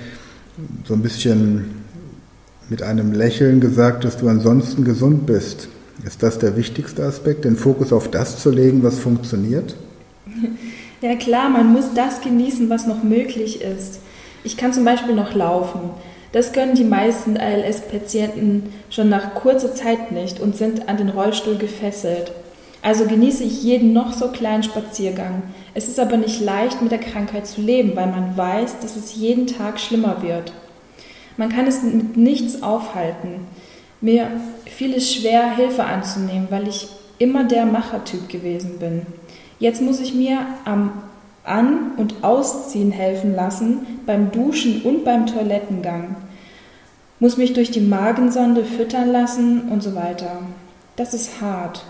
so 0.88 0.94
ein 0.94 1.02
bisschen 1.02 1.66
mit 2.70 2.84
einem 2.84 3.12
Lächeln 3.12 3.60
gesagt, 3.60 4.04
dass 4.04 4.18
du 4.18 4.28
ansonsten 4.28 4.84
gesund 4.84 5.26
bist. 5.26 5.68
Ist 6.06 6.22
das 6.22 6.38
der 6.38 6.56
wichtigste 6.56 7.04
Aspekt, 7.04 7.46
den 7.46 7.56
Fokus 7.56 7.92
auf 7.92 8.10
das 8.10 8.40
zu 8.42 8.52
legen, 8.52 8.84
was 8.84 9.00
funktioniert? 9.00 9.76
Ja 11.02 11.16
klar, 11.16 11.50
man 11.50 11.72
muss 11.72 11.94
das 11.94 12.22
genießen, 12.22 12.70
was 12.70 12.88
noch 12.88 13.04
möglich 13.04 13.62
ist. 13.62 14.00
Ich 14.44 14.58
kann 14.58 14.74
zum 14.74 14.86
Beispiel 14.86 15.14
noch 15.14 15.36
laufen. 15.36 15.82
Das 16.32 16.52
können 16.52 16.74
die 16.74 16.86
meisten 16.86 17.38
ALS-Patienten 17.38 18.64
schon 18.90 19.10
nach 19.10 19.36
kurzer 19.36 19.76
Zeit 19.76 20.14
nicht 20.14 20.40
und 20.40 20.56
sind 20.56 20.90
an 20.90 20.98
den 20.98 21.10
Rollstuhl 21.10 21.58
gefesselt. 21.58 22.32
Also 22.86 23.08
genieße 23.08 23.44
ich 23.44 23.64
jeden 23.64 23.94
noch 23.94 24.14
so 24.14 24.28
kleinen 24.28 24.62
Spaziergang. 24.62 25.42
Es 25.74 25.88
ist 25.88 26.00
aber 26.00 26.18
nicht 26.18 26.40
leicht, 26.40 26.84
mit 26.84 26.92
der 26.92 27.00
Krankheit 27.00 27.48
zu 27.48 27.62
leben, 27.62 27.96
weil 27.96 28.06
man 28.06 28.38
weiß, 28.38 28.80
dass 28.80 28.96
es 28.96 29.16
jeden 29.16 29.48
Tag 29.48 29.80
schlimmer 29.80 30.22
wird. 30.22 30.54
Man 31.36 31.50
kann 31.50 31.66
es 31.66 31.82
mit 31.82 32.16
nichts 32.16 32.62
aufhalten. 32.62 33.48
Mir 34.02 34.28
fiel 34.66 34.94
es 34.94 35.12
schwer, 35.12 35.56
Hilfe 35.56 35.86
anzunehmen, 35.86 36.46
weil 36.52 36.68
ich 36.68 36.88
immer 37.18 37.46
der 37.46 37.66
Machertyp 37.66 38.30
gewesen 38.30 38.78
bin. 38.78 39.08
Jetzt 39.58 39.82
muss 39.82 40.00
ich 40.00 40.14
mir 40.14 40.42
am 40.66 40.92
An- 41.44 41.94
und 41.98 42.24
Ausziehen 42.24 42.92
helfen 42.92 43.36
lassen, 43.36 43.80
beim 44.06 44.32
Duschen 44.32 44.84
und 44.84 45.04
beim 45.04 45.26
Toilettengang 45.26 46.18
muss 47.20 47.38
mich 47.38 47.54
durch 47.54 47.72
die 47.72 47.82
Magensonde 47.82 48.64
füttern 48.64 49.12
lassen 49.12 49.70
und 49.70 49.82
so 49.82 49.96
weiter. 49.96 50.42
Das 50.98 51.16
ist 51.16 51.42
hart. 51.42 51.84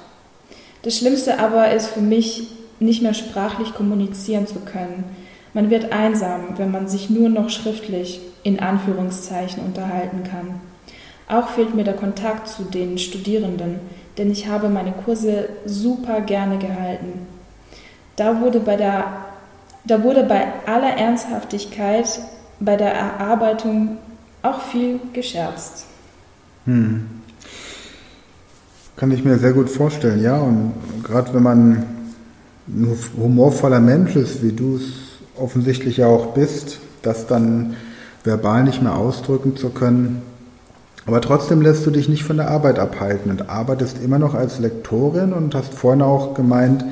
Das 0.86 1.00
Schlimmste 1.00 1.40
aber 1.40 1.72
ist 1.72 1.88
für 1.88 2.02
mich, 2.02 2.48
nicht 2.80 3.02
mehr 3.02 3.16
sprachlich 3.16 3.74
kommunizieren 3.74 4.46
zu 4.46 4.60
können. 4.60 5.04
Man 5.54 5.72
wird 5.72 5.92
einsam, 5.92 6.58
wenn 6.58 6.70
man 6.70 6.88
sich 6.88 7.10
nur 7.10 7.30
noch 7.30 7.50
schriftlich 7.50 8.22
in 8.44 8.60
Anführungszeichen 8.60 9.64
unterhalten 9.64 10.24
kann. 10.24 10.62
Auch 11.28 11.50
fehlt 11.50 11.74
mir 11.74 11.86
der 11.86 11.96
Kontakt 11.96 12.48
zu 12.48 12.64
den 12.64 13.00
Studierenden, 13.00 13.80
denn 14.20 14.30
ich 14.30 14.48
habe 14.48 14.70
meine 14.70 14.92
Kurse 14.92 15.50
super 15.66 16.22
gerne 16.22 16.60
gehalten. 16.60 17.26
Da 18.16 18.42
wurde 18.42 18.60
bei, 18.60 18.76
der, 18.76 19.06
da 19.86 20.04
wurde 20.04 20.24
bei 20.24 20.46
aller 20.68 20.98
Ernsthaftigkeit 20.98 22.20
bei 22.60 22.76
der 22.76 22.94
Erarbeitung 22.94 23.98
auch 24.44 24.62
viel 24.62 25.00
gescherzt. 25.14 25.86
Hm. 26.66 27.24
Kann 28.98 29.12
ich 29.12 29.26
mir 29.26 29.38
sehr 29.38 29.54
gut 29.54 29.70
vorstellen, 29.70 30.22
ja. 30.22 30.38
Und 30.38 30.74
gerade 31.04 31.34
wenn 31.34 31.44
man 31.44 31.86
ein 32.68 32.98
humorvoller 33.18 33.80
Mensch 33.80 34.16
ist, 34.16 34.42
wie 34.42 34.54
du 34.54 34.78
es 34.78 34.84
offensichtlich 35.38 35.98
ja 35.98 36.08
auch 36.08 36.34
bist, 36.34 36.80
das 37.02 37.28
dann 37.28 37.76
verbal 38.24 38.64
nicht 38.64 38.82
mehr 38.82 38.96
ausdrücken 38.96 39.58
zu 39.58 39.70
können. 39.70 40.22
Aber 41.06 41.22
trotzdem 41.22 41.62
lässt 41.62 41.86
du 41.86 41.92
dich 41.92 42.10
nicht 42.10 42.24
von 42.24 42.38
der 42.38 42.50
Arbeit 42.50 42.80
abhalten 42.80 43.30
und 43.30 43.50
arbeitest 43.50 44.02
immer 44.02 44.18
noch 44.18 44.34
als 44.34 44.60
Lektorin 44.60 45.34
und 45.34 45.54
hast 45.54 45.74
vorhin 45.74 46.02
auch 46.02 46.34
gemeint, 46.34 46.84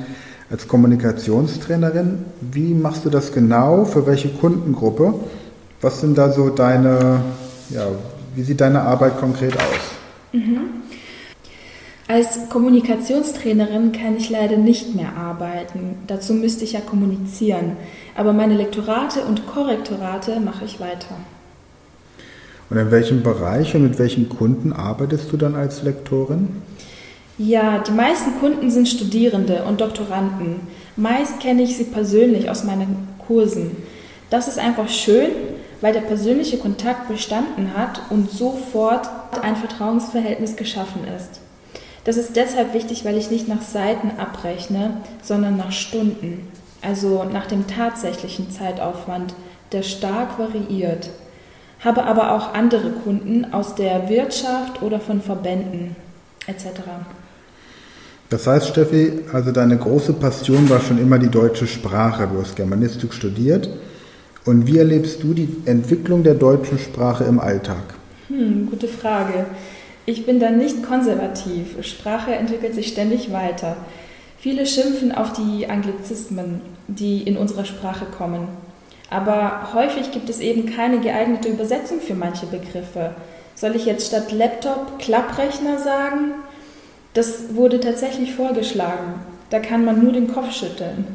als 0.50 0.68
Kommunikationstrainerin. 0.68 2.18
Wie 2.40 2.74
machst 2.74 3.04
du 3.04 3.10
das 3.10 3.32
genau? 3.32 3.84
Für 3.84 4.06
welche 4.06 4.28
Kundengruppe? 4.28 5.14
Was 5.80 6.00
sind 6.00 6.16
da 6.16 6.30
so 6.30 6.50
deine, 6.50 7.22
ja, 7.70 7.86
wie 8.36 8.42
sieht 8.42 8.60
deine 8.60 8.82
Arbeit 8.82 9.18
konkret 9.18 9.56
aus? 9.56 10.32
Mhm. 10.32 10.83
Als 12.06 12.50
Kommunikationstrainerin 12.50 13.92
kann 13.92 14.16
ich 14.18 14.28
leider 14.28 14.58
nicht 14.58 14.94
mehr 14.94 15.16
arbeiten. 15.16 15.96
Dazu 16.06 16.34
müsste 16.34 16.64
ich 16.64 16.72
ja 16.72 16.80
kommunizieren. 16.80 17.78
Aber 18.14 18.34
meine 18.34 18.56
Lektorate 18.56 19.20
und 19.20 19.46
Korrektorate 19.46 20.38
mache 20.38 20.66
ich 20.66 20.80
weiter. 20.80 21.16
Und 22.68 22.76
in 22.76 22.90
welchem 22.90 23.22
Bereich 23.22 23.74
und 23.74 23.84
mit 23.84 23.98
welchen 23.98 24.28
Kunden 24.28 24.72
arbeitest 24.72 25.32
du 25.32 25.38
dann 25.38 25.54
als 25.54 25.82
Lektorin? 25.82 26.48
Ja, 27.38 27.78
die 27.78 27.92
meisten 27.92 28.38
Kunden 28.38 28.70
sind 28.70 28.88
Studierende 28.88 29.64
und 29.64 29.80
Doktoranden. 29.80 30.60
Meist 30.96 31.40
kenne 31.40 31.62
ich 31.62 31.76
sie 31.76 31.84
persönlich 31.84 32.50
aus 32.50 32.64
meinen 32.64 33.08
Kursen. 33.26 33.76
Das 34.28 34.46
ist 34.46 34.58
einfach 34.58 34.88
schön, 34.88 35.30
weil 35.80 35.94
der 35.94 36.00
persönliche 36.02 36.58
Kontakt 36.58 37.08
bestanden 37.08 37.72
hat 37.76 38.02
und 38.10 38.30
sofort 38.30 39.08
ein 39.42 39.56
Vertrauensverhältnis 39.56 40.54
geschaffen 40.56 41.02
ist. 41.16 41.40
Das 42.04 42.18
ist 42.18 42.36
deshalb 42.36 42.74
wichtig, 42.74 43.04
weil 43.04 43.16
ich 43.16 43.30
nicht 43.30 43.48
nach 43.48 43.62
Seiten 43.62 44.12
abrechne, 44.18 44.98
sondern 45.22 45.56
nach 45.56 45.72
Stunden, 45.72 46.46
also 46.82 47.24
nach 47.24 47.46
dem 47.46 47.66
tatsächlichen 47.66 48.50
Zeitaufwand, 48.50 49.34
der 49.72 49.82
stark 49.82 50.38
variiert. 50.38 51.08
Habe 51.80 52.04
aber 52.04 52.32
auch 52.32 52.54
andere 52.54 52.90
Kunden 52.90 53.52
aus 53.52 53.74
der 53.74 54.08
Wirtschaft 54.08 54.82
oder 54.82 55.00
von 55.00 55.20
Verbänden 55.20 55.96
etc. 56.46 56.80
Das 58.30 58.46
heißt, 58.46 58.68
Steffi, 58.68 59.20
also 59.32 59.52
deine 59.52 59.76
große 59.76 60.14
Passion 60.14 60.68
war 60.68 60.80
schon 60.80 60.98
immer 60.98 61.18
die 61.18 61.28
deutsche 61.28 61.66
Sprache. 61.66 62.28
Du 62.32 62.40
hast 62.40 62.56
Germanistik 62.56 63.14
studiert. 63.14 63.68
Und 64.44 64.66
wie 64.66 64.78
erlebst 64.78 65.22
du 65.22 65.32
die 65.32 65.48
Entwicklung 65.64 66.22
der 66.22 66.34
deutschen 66.34 66.78
Sprache 66.78 67.24
im 67.24 67.40
Alltag? 67.40 67.94
Hm, 68.28 68.68
gute 68.70 68.88
Frage. 68.88 69.46
Ich 70.06 70.26
bin 70.26 70.38
da 70.38 70.50
nicht 70.50 70.82
konservativ. 70.82 71.82
Sprache 71.84 72.34
entwickelt 72.34 72.74
sich 72.74 72.88
ständig 72.88 73.32
weiter. 73.32 73.76
Viele 74.38 74.66
schimpfen 74.66 75.12
auf 75.12 75.32
die 75.32 75.70
Anglizismen, 75.70 76.60
die 76.88 77.22
in 77.22 77.38
unserer 77.38 77.64
Sprache 77.64 78.04
kommen. 78.04 78.48
Aber 79.08 79.72
häufig 79.72 80.10
gibt 80.10 80.28
es 80.28 80.40
eben 80.40 80.66
keine 80.66 81.00
geeignete 81.00 81.48
Übersetzung 81.48 82.00
für 82.00 82.14
manche 82.14 82.46
Begriffe. 82.46 83.14
Soll 83.54 83.76
ich 83.76 83.86
jetzt 83.86 84.08
statt 84.08 84.32
Laptop 84.32 84.98
Klapprechner 84.98 85.78
sagen? 85.78 86.32
Das 87.14 87.54
wurde 87.54 87.80
tatsächlich 87.80 88.34
vorgeschlagen. 88.34 89.20
Da 89.48 89.60
kann 89.60 89.84
man 89.84 90.02
nur 90.02 90.12
den 90.12 90.28
Kopf 90.28 90.52
schütteln. 90.52 91.06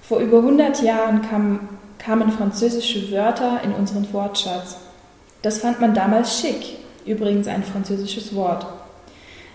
Vor 0.00 0.20
über 0.20 0.38
100 0.38 0.82
Jahren 0.82 1.20
kam, 1.22 1.68
kamen 1.98 2.32
französische 2.32 3.10
Wörter 3.10 3.60
in 3.64 3.72
unseren 3.72 4.10
Wortschatz. 4.12 4.76
Das 5.42 5.58
fand 5.58 5.80
man 5.80 5.92
damals 5.92 6.40
schick, 6.40 6.76
übrigens 7.06 7.48
ein 7.48 7.62
französisches 7.62 8.34
Wort. 8.34 8.66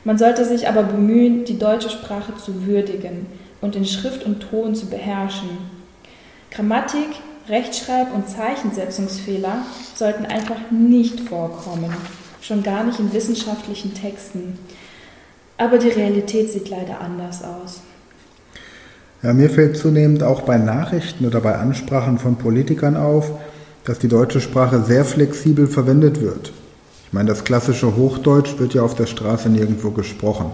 Man 0.04 0.18
sollte 0.18 0.46
sich 0.46 0.68
aber 0.68 0.84
bemühen, 0.84 1.46
die 1.46 1.60
deutsche 1.60 1.90
Sprache 1.90 2.34
zu 2.36 2.66
würdigen 2.66 3.26
und 3.62 3.76
in 3.76 3.86
Schrift 3.86 4.24
und 4.24 4.40
Ton 4.40 4.76
zu 4.76 4.88
beherrschen. 4.88 5.50
Grammatik, 6.52 7.10
Rechtschreib- 7.50 8.14
und 8.14 8.30
Zeichensetzungsfehler 8.30 9.66
sollten 9.96 10.26
einfach 10.26 10.72
nicht 10.72 11.22
vorkommen, 11.22 11.94
schon 12.42 12.64
gar 12.64 12.84
nicht 12.84 13.00
in 13.00 13.14
wissenschaftlichen 13.14 13.94
Texten. 13.94 14.58
Aber 15.58 15.78
die 15.78 15.90
Realität 15.90 16.52
sieht 16.52 16.70
leider 16.70 17.02
anders 17.02 17.44
aus. 17.44 17.82
Ja, 19.24 19.34
mir 19.34 19.50
fällt 19.50 19.78
zunehmend 19.78 20.24
auch 20.24 20.42
bei 20.42 20.58
Nachrichten 20.58 21.26
oder 21.26 21.42
bei 21.42 21.56
Ansprachen 21.56 22.20
von 22.20 22.36
Politikern 22.36 22.96
auf, 22.96 23.32
dass 23.84 24.00
die 24.00 24.08
deutsche 24.08 24.42
Sprache 24.42 24.84
sehr 24.84 25.06
flexibel 25.06 25.68
verwendet 25.68 26.22
wird. 26.22 26.54
Ich 27.08 27.14
meine, 27.14 27.30
das 27.30 27.46
klassische 27.46 27.96
Hochdeutsch 27.96 28.60
wird 28.60 28.74
ja 28.74 28.82
auf 28.82 28.94
der 28.94 29.06
Straße 29.06 29.50
nirgendwo 29.50 29.92
gesprochen. 29.92 30.52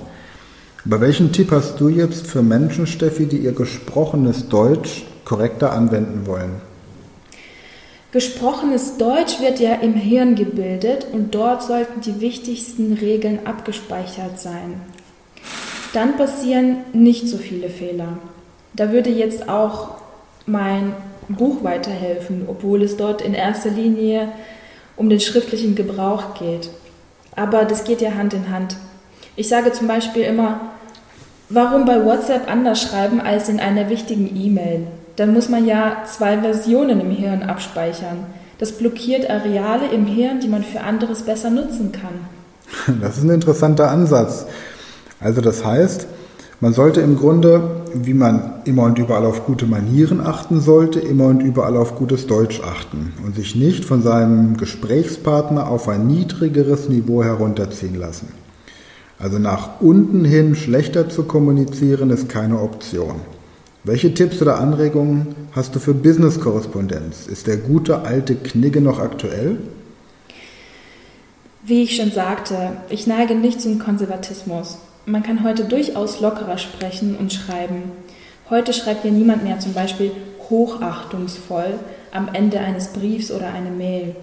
Aber 0.85 1.01
welchen 1.01 1.31
Tipp 1.31 1.49
hast 1.51 1.79
du 1.79 1.89
jetzt 1.89 2.27
für 2.27 2.43
Menschen, 2.43 2.85
Steffi, 2.85 3.25
die 3.25 3.37
ihr 3.37 3.53
gesprochenes 3.53 4.49
Deutsch 4.49 5.03
korrekter 5.25 5.71
anwenden 5.71 6.27
wollen? 6.27 6.61
Gesprochenes 8.11 8.97
Deutsch 8.97 9.39
wird 9.41 9.59
ja 9.59 9.73
im 9.73 9.95
Hirn 9.95 10.35
gebildet 10.35 11.07
und 11.11 11.33
dort 11.33 11.63
sollten 11.63 12.01
die 12.01 12.21
wichtigsten 12.21 12.93
Regeln 12.93 13.39
abgespeichert 13.45 14.39
sein. 14.39 14.81
Dann 15.93 16.17
passieren 16.17 16.77
nicht 16.93 17.27
so 17.27 17.37
viele 17.37 17.69
Fehler. 17.69 18.19
Da 18.73 18.91
würde 18.91 19.09
jetzt 19.09 19.49
auch 19.49 19.95
mein 20.45 20.93
Buch 21.27 21.63
weiterhelfen, 21.63 22.43
obwohl 22.47 22.83
es 22.83 22.97
dort 22.97 23.23
in 23.23 23.33
erster 23.33 23.71
Linie 23.71 24.27
um 24.95 25.09
den 25.09 25.19
schriftlichen 25.19 25.75
Gebrauch 25.75 26.35
geht. 26.35 26.69
Aber 27.35 27.65
das 27.65 27.83
geht 27.83 28.01
ja 28.01 28.13
Hand 28.13 28.33
in 28.33 28.49
Hand. 28.49 28.75
Ich 29.35 29.49
sage 29.49 29.71
zum 29.71 29.87
Beispiel 29.87 30.23
immer, 30.23 30.61
warum 31.49 31.85
bei 31.85 32.03
WhatsApp 32.05 32.49
anders 32.49 32.81
schreiben 32.81 33.19
als 33.19 33.49
in 33.49 33.59
einer 33.59 33.89
wichtigen 33.89 34.35
E-Mail? 34.35 34.87
Dann 35.15 35.33
muss 35.33 35.49
man 35.49 35.65
ja 35.65 36.03
zwei 36.05 36.39
Versionen 36.39 37.01
im 37.01 37.11
Hirn 37.11 37.43
abspeichern. 37.43 38.25
Das 38.59 38.71
blockiert 38.73 39.29
Areale 39.29 39.87
im 39.87 40.05
Hirn, 40.05 40.39
die 40.39 40.47
man 40.47 40.63
für 40.63 40.81
anderes 40.81 41.23
besser 41.23 41.49
nutzen 41.49 41.91
kann. 41.91 42.97
Das 43.01 43.17
ist 43.17 43.23
ein 43.23 43.29
interessanter 43.29 43.89
Ansatz. 43.89 44.45
Also 45.19 45.41
das 45.41 45.63
heißt, 45.63 46.07
man 46.63 46.71
sollte 46.71 47.01
im 47.01 47.17
Grunde, 47.17 47.81
wie 47.93 48.13
man 48.13 48.61
immer 48.63 48.83
und 48.83 48.97
überall 48.97 49.25
auf 49.25 49.45
gute 49.45 49.65
Manieren 49.65 50.21
achten 50.21 50.61
sollte, 50.61 51.01
immer 51.01 51.25
und 51.25 51.41
überall 51.41 51.75
auf 51.75 51.97
gutes 51.97 52.25
Deutsch 52.25 52.61
achten 52.61 53.11
und 53.25 53.35
sich 53.35 53.53
nicht 53.57 53.83
von 53.83 54.01
seinem 54.01 54.55
Gesprächspartner 54.55 55.67
auf 55.67 55.89
ein 55.89 56.07
niedrigeres 56.07 56.87
Niveau 56.87 57.21
herunterziehen 57.21 57.95
lassen. 57.95 58.29
Also 59.19 59.39
nach 59.39 59.81
unten 59.81 60.23
hin 60.23 60.55
schlechter 60.55 61.09
zu 61.09 61.23
kommunizieren 61.23 62.11
ist 62.11 62.29
keine 62.29 62.61
Option. 62.61 63.15
Welche 63.83 64.13
Tipps 64.13 64.41
oder 64.41 64.57
Anregungen 64.57 65.35
hast 65.51 65.75
du 65.75 65.79
für 65.79 65.93
Business-Korrespondenz? 65.93 67.27
Ist 67.27 67.47
der 67.47 67.57
gute 67.57 68.03
alte 68.03 68.35
Knigge 68.35 68.79
noch 68.79 68.99
aktuell? 68.99 69.57
Wie 71.65 71.83
ich 71.83 71.97
schon 71.97 72.11
sagte, 72.11 72.55
ich 72.87 73.05
neige 73.05 73.35
nicht 73.35 73.59
zum 73.59 73.79
Konservatismus. 73.79 74.77
Man 75.05 75.21
kann 75.21 75.43
heute 75.43 75.65
durchaus 75.65 76.21
lockerer 76.21 76.57
sprechen 76.57 77.17
und 77.17 77.33
schreiben. 77.33 77.91
Heute 78.49 78.71
schreibt 78.71 79.03
ja 79.03 79.11
niemand 79.11 79.43
mehr 79.43 79.59
zum 79.59 79.73
Beispiel 79.73 80.11
hochachtungsvoll 80.49 81.79
am 82.11 82.29
Ende 82.31 82.59
eines 82.59 82.87
Briefs 82.87 83.29
oder 83.29 83.51
einer 83.51 83.69
Mail. 83.69 84.15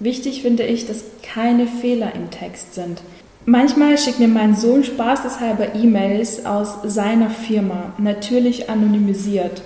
Wichtig 0.00 0.40
finde 0.40 0.62
ich, 0.62 0.86
dass 0.86 1.04
keine 1.22 1.66
Fehler 1.66 2.14
im 2.14 2.30
Text 2.30 2.74
sind. 2.74 3.02
Manchmal 3.44 3.98
schickt 3.98 4.20
mir 4.20 4.28
mein 4.28 4.56
Sohn 4.56 4.84
spaßeshalber 4.84 5.74
E-Mails 5.74 6.46
aus 6.46 6.76
seiner 6.84 7.28
Firma, 7.28 7.92
natürlich 7.98 8.70
anonymisiert. 8.70 9.60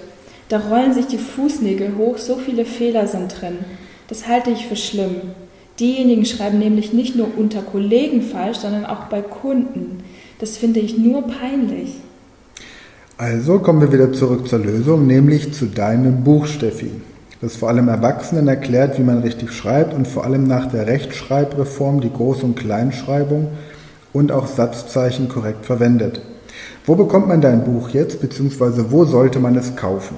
Da 0.48 0.58
rollen 0.58 0.94
sich 0.94 1.06
die 1.06 1.18
Fußnägel 1.18 1.96
hoch, 1.96 2.18
so 2.18 2.36
viele 2.36 2.64
Fehler 2.64 3.06
sind 3.06 3.40
drin. 3.40 3.58
Das 4.08 4.26
halte 4.26 4.50
ich 4.50 4.66
für 4.66 4.76
schlimm. 4.76 5.20
Diejenigen 5.78 6.24
schreiben 6.24 6.58
nämlich 6.58 6.92
nicht 6.92 7.14
nur 7.16 7.28
unter 7.36 7.62
Kollegen 7.62 8.22
falsch, 8.22 8.58
sondern 8.58 8.86
auch 8.86 9.04
bei 9.04 9.20
Kunden. 9.20 10.02
Das 10.38 10.56
finde 10.56 10.80
ich 10.80 10.98
nur 10.98 11.26
peinlich. 11.26 12.00
Also 13.18 13.60
kommen 13.60 13.80
wir 13.80 13.92
wieder 13.92 14.12
zurück 14.12 14.46
zur 14.46 14.58
Lösung, 14.58 15.06
nämlich 15.06 15.54
zu 15.54 15.66
deinem 15.66 16.22
Buch, 16.22 16.46
Steffi. 16.46 16.90
Das 17.40 17.56
vor 17.56 17.68
allem 17.68 17.88
Erwachsenen 17.88 18.48
erklärt, 18.48 18.98
wie 18.98 19.02
man 19.02 19.20
richtig 19.20 19.52
schreibt 19.52 19.94
und 19.94 20.06
vor 20.06 20.24
allem 20.24 20.44
nach 20.44 20.66
der 20.66 20.86
Rechtschreibreform 20.86 22.00
die 22.00 22.10
Groß- 22.10 22.42
und 22.42 22.56
Kleinschreibung 22.56 23.48
und 24.12 24.32
auch 24.32 24.46
Satzzeichen 24.46 25.28
korrekt 25.28 25.64
verwendet. 25.64 26.20
Wo 26.84 26.94
bekommt 26.94 27.28
man 27.28 27.40
dein 27.40 27.64
Buch 27.64 27.90
jetzt, 27.90 28.20
beziehungsweise 28.20 28.90
wo 28.90 29.04
sollte 29.04 29.38
man 29.38 29.56
es 29.56 29.76
kaufen? 29.76 30.16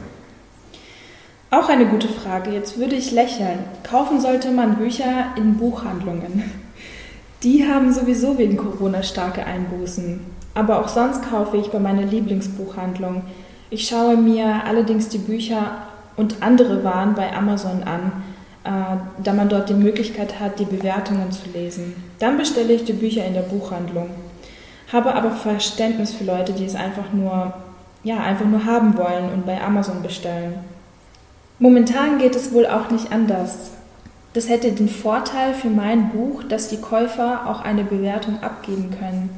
Auch 1.50 1.68
eine 1.68 1.86
gute 1.86 2.08
Frage. 2.08 2.50
Jetzt 2.50 2.78
würde 2.78 2.94
ich 2.94 3.10
lächeln. 3.10 3.60
Kaufen 3.82 4.20
sollte 4.20 4.50
man 4.50 4.76
Bücher 4.76 5.34
in 5.36 5.56
Buchhandlungen. 5.56 6.44
Die 7.42 7.68
haben 7.68 7.92
sowieso 7.92 8.36
wegen 8.36 8.56
Corona 8.56 9.02
starke 9.02 9.44
Einbußen. 9.44 10.20
Aber 10.54 10.80
auch 10.80 10.88
sonst 10.88 11.22
kaufe 11.22 11.56
ich 11.56 11.68
bei 11.70 11.78
meiner 11.78 12.02
Lieblingsbuchhandlung. 12.02 13.22
Ich 13.70 13.86
schaue 13.86 14.16
mir 14.16 14.64
allerdings 14.64 15.08
die 15.08 15.18
Bücher 15.18 15.82
und 16.16 16.42
andere 16.42 16.82
Waren 16.82 17.14
bei 17.14 17.32
Amazon 17.32 17.84
an, 17.84 18.12
äh, 18.64 19.22
da 19.22 19.32
man 19.34 19.48
dort 19.48 19.68
die 19.68 19.74
Möglichkeit 19.74 20.40
hat, 20.40 20.58
die 20.58 20.64
Bewertungen 20.64 21.30
zu 21.30 21.48
lesen. 21.54 21.94
Dann 22.18 22.36
bestelle 22.38 22.72
ich 22.72 22.84
die 22.84 22.92
Bücher 22.92 23.24
in 23.24 23.34
der 23.34 23.42
Buchhandlung. 23.42 24.10
Habe 24.92 25.14
aber 25.14 25.30
Verständnis 25.30 26.12
für 26.14 26.24
Leute, 26.24 26.52
die 26.52 26.64
es 26.64 26.74
einfach 26.74 27.12
nur, 27.12 27.52
ja, 28.02 28.18
einfach 28.18 28.46
nur 28.46 28.64
haben 28.64 28.96
wollen 28.96 29.32
und 29.32 29.46
bei 29.46 29.62
Amazon 29.62 30.02
bestellen. 30.02 30.54
Momentan 31.60 32.18
geht 32.18 32.34
es 32.34 32.52
wohl 32.52 32.66
auch 32.66 32.90
nicht 32.90 33.12
anders. 33.12 33.70
Das 34.34 34.48
hätte 34.48 34.72
den 34.72 34.88
Vorteil 34.88 35.54
für 35.54 35.70
mein 35.70 36.10
Buch, 36.10 36.42
dass 36.44 36.68
die 36.68 36.80
Käufer 36.80 37.48
auch 37.48 37.60
eine 37.60 37.84
Bewertung 37.84 38.42
abgeben 38.42 38.90
können. 38.98 39.30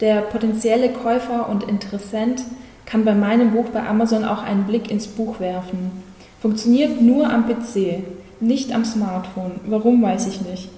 Der 0.00 0.22
potenzielle 0.22 0.90
Käufer 0.90 1.48
und 1.48 1.64
Interessent 1.64 2.42
kann 2.84 3.04
bei 3.04 3.14
meinem 3.14 3.52
Buch 3.52 3.66
bei 3.72 3.86
Amazon 3.86 4.24
auch 4.24 4.42
einen 4.42 4.64
Blick 4.64 4.90
ins 4.90 5.06
Buch 5.06 5.40
werfen. 5.40 6.02
Funktioniert 6.40 7.00
nur 7.00 7.30
am 7.30 7.46
PC, 7.46 8.02
nicht 8.40 8.74
am 8.74 8.84
Smartphone. 8.84 9.52
Warum 9.66 10.02
weiß 10.02 10.26
ich 10.26 10.40
nicht. 10.42 10.68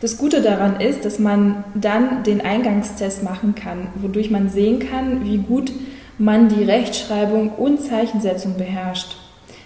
Das 0.00 0.16
Gute 0.18 0.40
daran 0.40 0.80
ist, 0.80 1.04
dass 1.04 1.18
man 1.18 1.64
dann 1.74 2.22
den 2.24 2.40
Eingangstest 2.40 3.22
machen 3.22 3.54
kann, 3.54 3.88
wodurch 3.96 4.30
man 4.30 4.48
sehen 4.48 4.78
kann, 4.78 5.24
wie 5.24 5.38
gut 5.38 5.72
man 6.18 6.48
die 6.48 6.64
Rechtschreibung 6.64 7.50
und 7.50 7.80
Zeichensetzung 7.80 8.56
beherrscht. 8.56 9.16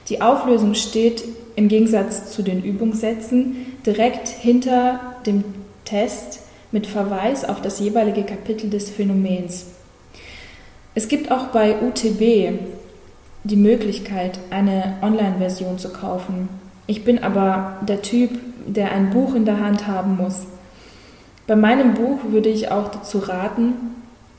Die 0.08 0.22
Auflösung 0.22 0.74
steht 0.74 1.24
im 1.54 1.68
Gegensatz 1.68 2.32
zu 2.32 2.42
den 2.42 2.62
Übungssätzen 2.62 3.56
direkt 3.84 4.28
hinter 4.28 5.16
dem 5.26 5.44
Test 5.84 6.40
mit 6.72 6.86
Verweis 6.86 7.44
auf 7.44 7.60
das 7.60 7.80
jeweilige 7.80 8.22
Kapitel 8.22 8.70
des 8.70 8.90
Phänomens. 8.90 9.66
Es 10.94 11.08
gibt 11.08 11.30
auch 11.30 11.48
bei 11.48 11.76
UTB 11.82 12.58
die 13.44 13.56
Möglichkeit, 13.56 14.38
eine 14.50 14.96
Online-Version 15.02 15.78
zu 15.78 15.90
kaufen. 15.90 16.48
Ich 16.86 17.04
bin 17.04 17.22
aber 17.22 17.78
der 17.86 18.02
Typ, 18.02 18.30
der 18.66 18.92
ein 18.92 19.10
Buch 19.10 19.34
in 19.34 19.44
der 19.44 19.60
Hand 19.60 19.86
haben 19.86 20.16
muss. 20.16 20.46
Bei 21.46 21.56
meinem 21.56 21.94
Buch 21.94 22.18
würde 22.30 22.48
ich 22.48 22.70
auch 22.70 22.88
dazu 22.88 23.18
raten, 23.18 23.74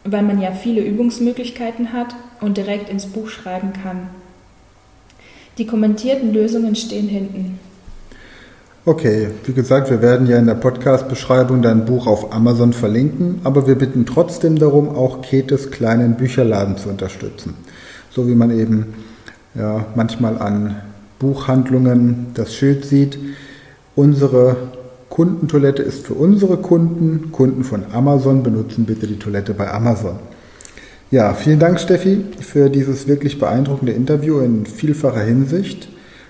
weil 0.03 0.23
man 0.23 0.41
ja 0.41 0.51
viele 0.51 0.81
Übungsmöglichkeiten 0.81 1.93
hat 1.93 2.15
und 2.41 2.57
direkt 2.57 2.89
ins 2.89 3.07
Buch 3.07 3.29
schreiben 3.29 3.73
kann. 3.83 4.09
Die 5.59 5.67
kommentierten 5.67 6.33
Lösungen 6.33 6.73
stehen 6.73 7.09
hinten. 7.09 7.59
Okay, 8.85 9.27
wie 9.45 9.51
gesagt, 9.51 9.89
wir 9.89 10.01
werden 10.01 10.25
ja 10.25 10.37
in 10.37 10.45
der 10.45 10.55
Podcast-Beschreibung 10.55 11.61
dein 11.61 11.83
Buch 11.83 12.07
auf 12.07 12.33
Amazon 12.33 12.71
verlinken, 12.71 13.41
aber 13.43 13.67
wir 13.67 13.75
bitten 13.75 14.05
trotzdem 14.05 14.57
darum, 14.57 14.87
auch 14.87 15.21
Ketes 15.21 15.69
kleinen 15.69 16.15
Bücherladen 16.15 16.77
zu 16.77 16.87
unterstützen. 16.87 17.55
So 18.09 18.25
wie 18.29 18.35
man 18.35 18.57
eben 18.57 18.93
ja, 19.53 19.85
manchmal 19.95 20.37
an 20.39 20.77
Buchhandlungen 21.19 22.27
das 22.35 22.55
Schild 22.55 22.85
sieht. 22.85 23.19
Unsere 23.97 24.55
Kundentoilette 25.09 25.83
ist 25.83 26.07
für 26.07 26.13
unsere 26.13 26.55
Kunden. 26.55 27.33
Kunden 27.33 27.65
von 27.65 27.83
Amazon 27.91 28.43
benutzen 28.43 28.85
bitte 28.85 29.07
die 29.07 29.19
Toilette 29.19 29.53
bei 29.53 29.69
Amazon. 29.69 30.19
Ja, 31.11 31.33
vielen 31.33 31.57
Dank, 31.57 31.79
Steffi, 31.79 32.23
für 32.39 32.69
dieses 32.69 33.07
wirklich 33.07 33.39
beeindruckende 33.39 33.93
Interview 33.93 34.41
in 34.41 34.67
vielfacher 34.67 35.21
Hinsicht. 35.23 35.89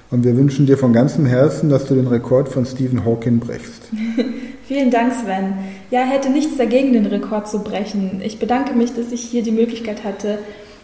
Und 0.10 0.24
wir 0.24 0.38
wünschen 0.38 0.68
dir 0.68 0.78
von 0.78 0.94
ganzem 0.94 1.26
Herzen, 1.26 1.70
dass 1.70 1.86
du 1.86 1.96
den 1.96 2.08
Rekord 2.08 2.48
von 2.48 2.66
Stephen 2.66 3.04
Hawking 3.04 3.40
brichst. 3.40 3.90
Vielen 4.68 4.90
Dank, 4.90 5.12
Sven. 5.14 5.56
Ja, 5.92 6.04
hätte 6.04 6.30
nichts 6.30 6.56
dagegen, 6.56 6.94
den 6.94 7.06
Rekord 7.08 7.50
zu 7.50 7.60
brechen. 7.60 8.22
Ich 8.24 8.40
bedanke 8.40 8.74
mich, 8.74 8.94
dass 8.94 9.12
ich 9.12 9.20
hier 9.22 9.44
die 9.44 9.52
Möglichkeit 9.52 10.06
hatte, 10.06 10.40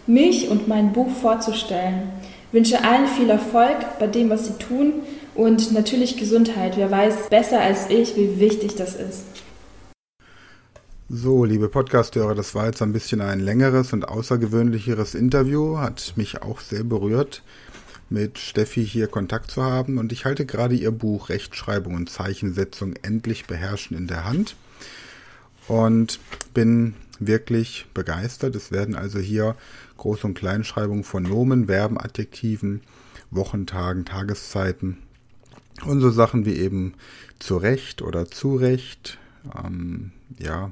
mich 0.07 0.49
und 0.49 0.67
mein 0.67 0.91
Buch 0.91 1.09
vorzustellen. 1.09 2.09
Ich 2.49 2.53
wünsche 2.53 2.83
allen 2.83 3.07
viel 3.07 3.29
Erfolg 3.29 3.77
bei 3.97 4.07
dem, 4.07 4.29
was 4.29 4.47
sie 4.47 4.57
tun 4.59 4.91
und 5.35 5.71
natürlich 5.71 6.17
Gesundheit. 6.17 6.73
Wer 6.75 6.91
weiß 6.91 7.29
besser 7.29 7.61
als 7.61 7.89
ich, 7.89 8.17
wie 8.17 8.41
wichtig 8.41 8.75
das 8.75 8.95
ist. 8.95 9.34
So, 11.07 11.45
liebe 11.45 11.69
Podcasthörer, 11.69 12.33
das 12.33 12.55
war 12.55 12.65
jetzt 12.65 12.81
ein 12.81 12.91
bisschen 12.91 13.21
ein 13.21 13.39
längeres 13.39 13.93
und 13.93 14.07
außergewöhnlicheres 14.07 15.13
Interview, 15.13 15.77
hat 15.77 16.13
mich 16.15 16.41
auch 16.41 16.59
sehr 16.59 16.83
berührt 16.83 17.43
mit 18.09 18.39
Steffi 18.39 18.83
hier 18.83 19.05
Kontakt 19.07 19.51
zu 19.51 19.61
haben. 19.61 19.99
Und 19.99 20.11
ich 20.11 20.25
halte 20.25 20.47
gerade 20.47 20.73
ihr 20.73 20.89
Buch 20.89 21.29
Rechtschreibung 21.29 21.93
und 21.93 22.09
Zeichensetzung 22.09 22.95
endlich 23.03 23.45
beherrschen 23.45 23.95
in 23.95 24.07
der 24.07 24.25
Hand. 24.25 24.55
Und 25.67 26.19
bin 26.55 26.95
wirklich 27.19 27.85
begeistert. 27.93 28.55
Es 28.55 28.71
werden 28.71 28.95
also 28.95 29.19
hier 29.19 29.55
Groß- 29.99 30.25
und 30.25 30.33
Kleinschreibungen 30.33 31.03
von 31.03 31.21
Nomen, 31.21 31.67
Verben, 31.67 31.99
Adjektiven, 31.99 32.81
Wochentagen, 33.29 34.05
Tageszeiten 34.05 34.97
und 35.85 36.01
so 36.01 36.09
Sachen 36.09 36.47
wie 36.47 36.55
eben 36.55 36.95
zurecht 37.37 38.01
oder 38.01 38.25
zurecht, 38.25 39.19
ähm, 39.55 40.11
ja, 40.39 40.71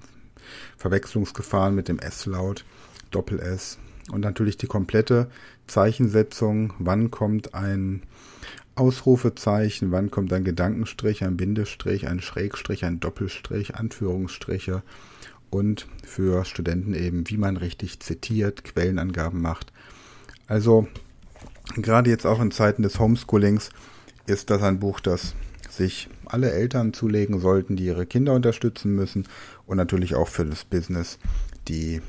Verwechslungsgefahren 0.77 1.75
mit 1.75 1.88
dem 1.88 1.99
S-Laut, 1.99 2.65
Doppel-S 3.12 3.77
und 4.12 4.21
natürlich 4.21 4.58
die 4.58 4.67
komplette 4.67 5.29
Zeichensetzung, 5.67 6.73
wann 6.79 7.12
kommt 7.12 7.53
ein 7.53 8.03
Ausrufezeichen, 8.75 9.91
wann 9.91 10.12
kommt 10.12 10.34
ein 10.34 10.43
Gedankenstrich, 10.43 11.23
ein 11.23 11.38
Bindestrich, 11.38 12.08
ein 12.08 12.21
Schrägstrich, 12.21 12.84
ein 12.86 12.99
Doppelstrich, 12.99 13.75
Anführungsstriche? 13.75 14.82
Und 15.49 15.88
für 16.03 16.45
Studenten 16.45 16.95
eben, 16.95 17.29
wie 17.29 17.38
man 17.38 17.58
richtig 17.58 17.99
zitiert, 17.99 18.63
Quellenangaben 18.63 19.39
macht. 19.39 19.71
Also 20.47 20.88
gerade 21.75 22.10
jetzt 22.10 22.25
auch 22.25 22.41
in 22.41 22.49
Zeiten 22.49 22.82
des 22.82 22.99
Homeschoolings 22.99 23.69
ist 24.25 24.49
das 24.49 24.63
ein 24.63 24.79
Buch, 24.79 24.99
das 24.99 25.36
sich 25.77 26.09
alle 26.25 26.51
Eltern 26.51 26.93
zulegen 26.93 27.39
sollten, 27.39 27.75
die 27.75 27.86
ihre 27.86 28.05
Kinder 28.05 28.33
unterstützen 28.33 28.95
müssen 28.95 29.27
und 29.65 29.77
natürlich 29.77 30.15
auch 30.15 30.27
für 30.27 30.45
das 30.45 30.65
Business, 30.65 31.19
die 31.67 32.01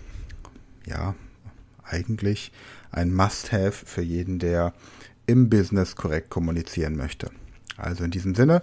ja 0.86 1.14
eigentlich 1.84 2.52
ein 2.90 3.12
Must-Have 3.12 3.72
für 3.86 4.02
jeden, 4.02 4.38
der 4.38 4.72
im 5.26 5.48
Business 5.48 5.96
korrekt 5.96 6.30
kommunizieren 6.30 6.96
möchte. 6.96 7.30
Also 7.76 8.04
in 8.04 8.10
diesem 8.10 8.34
Sinne, 8.34 8.62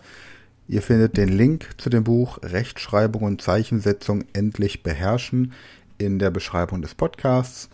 ihr 0.67 0.81
findet 0.81 1.17
den 1.17 1.29
Link 1.29 1.69
zu 1.77 1.89
dem 1.89 2.03
Buch 2.03 2.39
Rechtschreibung 2.41 3.23
und 3.23 3.41
Zeichensetzung 3.41 4.23
endlich 4.33 4.83
beherrschen 4.83 5.53
in 5.97 6.19
der 6.19 6.31
Beschreibung 6.31 6.81
des 6.81 6.95
Podcasts. 6.95 7.69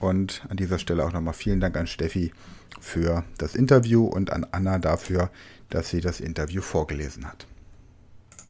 Und 0.00 0.46
an 0.48 0.56
dieser 0.56 0.78
Stelle 0.78 1.04
auch 1.04 1.12
nochmal 1.12 1.34
vielen 1.34 1.60
Dank 1.60 1.76
an 1.76 1.86
Steffi 1.86 2.32
für 2.80 3.24
das 3.38 3.54
Interview 3.54 4.04
und 4.04 4.32
an 4.32 4.46
Anna 4.52 4.78
dafür, 4.78 5.30
dass 5.70 5.90
sie 5.90 6.00
das 6.00 6.20
Interview 6.20 6.62
vorgelesen 6.62 7.26
hat. 7.26 7.46